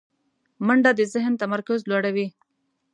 منډه 0.65 0.91
د 0.95 1.01
ذهن 1.13 1.33
تمرکز 1.41 1.79
لوړوي 1.89 2.27